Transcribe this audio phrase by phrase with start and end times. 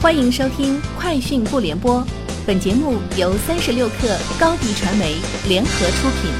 [0.00, 2.00] 欢迎收听《快讯不联播》，
[2.46, 5.16] 本节目由三十六克高低传媒
[5.48, 6.30] 联合出品。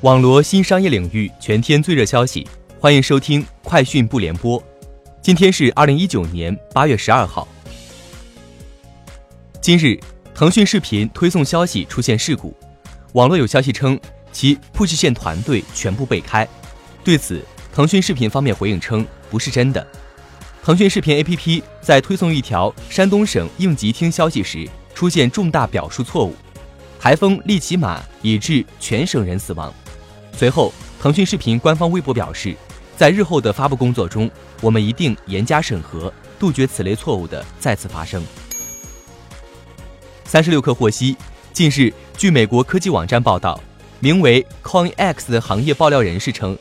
[0.00, 2.48] 网罗新商业领域全天最热消息，
[2.80, 4.58] 欢迎收听《快讯不联播》。
[5.20, 7.46] 今天是二零一九年八月十二号。
[9.60, 10.00] 今日，
[10.34, 12.56] 腾讯视频推送消息出现事故，
[13.12, 14.00] 网络有消息称
[14.32, 16.48] 其 push 线团队全部被开。
[17.04, 19.86] 对此，腾讯视频方面回应称不是真的。
[20.64, 26.36] 腾讯视频 APP 在推送一条山东省应急厅消息时出现重大表述错误，
[27.00, 29.74] 台风利奇马已致全省人死亡。
[30.32, 32.54] 随后，腾讯视频官方微博表示，
[32.96, 34.30] 在日后的发布工作中，
[34.60, 38.22] 我们一定严加审核，杜绝此类错误的再次发生。
[40.24, 41.16] 三十六氪获悉，
[41.52, 43.60] 近日，据美国科技网站报道，
[43.98, 46.56] 名为 CoinX 的行业爆料人士称。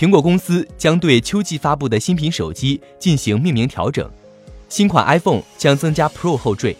[0.00, 4.10] 苹果公司将对秋季发布的新品手机进行命名调整，
[4.66, 6.74] 新款 iPhone 将增加 Pro 后缀。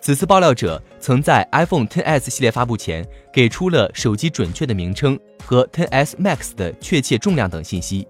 [0.00, 8.08] 此次爆料者曾在 iPhone XS 系列发布前给出了手机准确的名称和 XS Max 的确切重量等信息。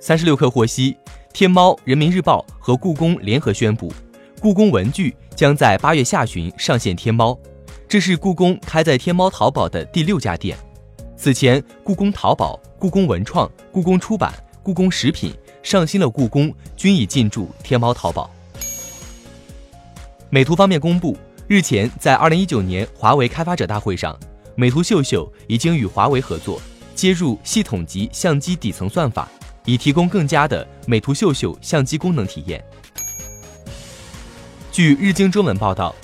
[0.00, 0.96] 三十六氪获悉，
[1.32, 3.92] 天猫、人民日报和故宫联合宣布，
[4.40, 7.38] 故宫文具将在八月下旬上线天猫，
[7.88, 10.58] 这是故宫开在天猫淘宝的第六家店。
[11.22, 18.28] 此前，故宫淘宝、故宫文创、故宫出版、故宫食品、上新了故宫均已进驻天猫淘宝。
[20.30, 24.18] 美图方面公布，日前在二零一九年华为开发者大会上，
[24.56, 26.60] 美图秀秀已经与华为合作，
[26.96, 29.28] 接入系统级相机底层算法，
[29.64, 32.60] 以提供更佳的美图秀秀相机功能体验。
[34.72, 35.94] 据日经中文报道，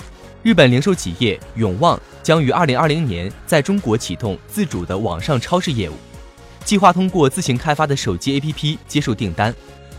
[0.43, 1.99] 日本零售企业永旺。
[2.21, 5.93] 将于二零二零年在中国启动自主的网上超市业务，
[6.63, 9.55] 计划通过自行开发的手机 APP 接受订单，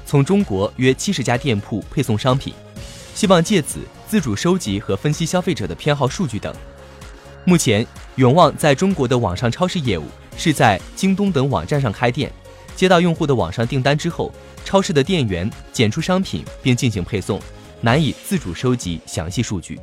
[0.07, 2.55] 从中国约七十家店铺配送商品，
[3.17, 6.55] 希望借此自主收集和分析消费者的偏好数据等。
[7.45, 7.85] 目前，
[8.15, 10.05] 永旺在中国的网上超市业务
[10.37, 12.31] 是在京东等网站上开店，
[12.77, 14.33] 接到用户的网上订单之后，
[14.65, 17.41] 超市的店员检出商品并进行配送，
[17.81, 19.81] 难以自主收集详细数据。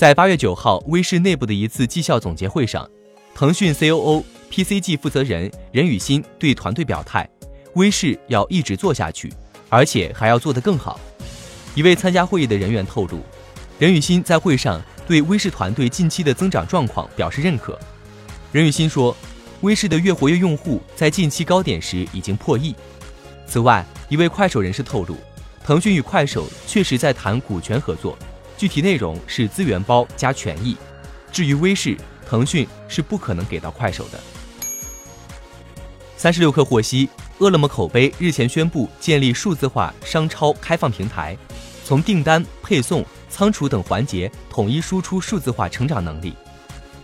[0.00, 2.88] 在八月九号，微视内部的一次绩效总结会上，
[3.34, 7.28] 腾讯 COO、PCG 负责人任宇欣对团队表态，
[7.74, 9.30] 微视要一直做下去，
[9.68, 10.98] 而且还要做得更好。
[11.74, 13.20] 一位参加会议的人员透露，
[13.78, 17.78] 任宇欣在会上对微视团队近期的增长状况表示认可。
[18.52, 19.14] 任宇欣说，
[19.60, 22.74] 微视的月活跃用户在近期高点时已经破亿。
[23.46, 25.18] 此外，一位快手人士透露，
[25.62, 28.16] 腾讯与快手确实在谈股权合作。
[28.60, 30.76] 具体内容是资源包加权益，
[31.32, 31.96] 至于微视，
[32.28, 34.20] 腾讯是不可能给到快手的。
[36.14, 41.34] 三十六氪获悉，饿了么口碑日前宣布建立数字化商超开放平台，
[41.86, 46.34] 从订单、配送、仓储等环节统一输出数字化成长能力。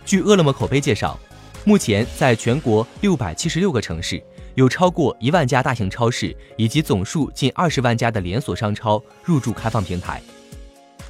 [0.05, 1.19] 据饿了么口碑介绍，
[1.65, 4.23] 目前在全国六百七十六个城市，
[4.57, 10.21] 有超过一万家大型超市以及总数近二十万家的连锁商超入驻开放平台。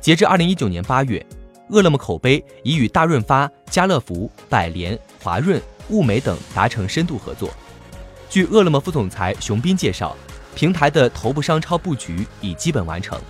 [0.01, 1.25] 截至二零一九年八月，
[1.69, 7.51] 饿了么口碑已与大润发、家乐福、百联、华润、物美等达成深度合作。
[8.29, 10.17] 据饿了么副总裁熊斌介绍，
[10.55, 13.21] 平台的头部商超布局已基本完成。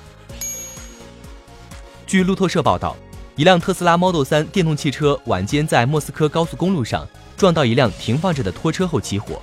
[2.07, 2.97] 据路透社报道，
[3.37, 7.07] 一辆特斯拉 Model 3电动汽车晚间在莫斯科高速公路上
[7.37, 9.41] 撞到一辆停放着的拖车后起火。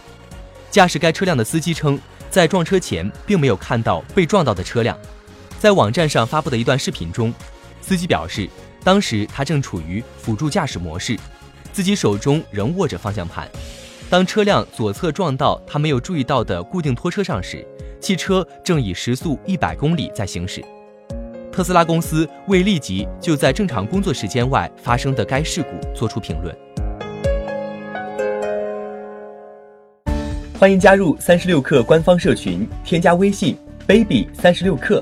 [0.72, 2.00] 驾驶该车辆的司机称，
[2.32, 4.98] 在撞车前并没有看到被撞到的车辆。
[5.64, 7.34] 在网站上发布的一段视频中，
[7.80, 8.50] 司机表示，
[8.84, 11.18] 当时他正处于辅助驾驶模式，
[11.72, 13.50] 自己手中仍握着方向盘。
[14.10, 17.66] 当车辆左侧撞到他没有注意到的固定拖车上时，
[18.02, 20.62] 汽车正以时速一百公里在行驶。
[21.50, 26.54] 特斯拉公司未立即就在正常工作时间外发生的该事故做出评论。
[30.60, 35.02] 欢迎加入三十六氪官方社群，添加微信 baby 三十六氪。